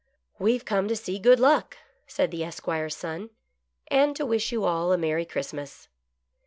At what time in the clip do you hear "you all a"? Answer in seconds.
4.51-4.97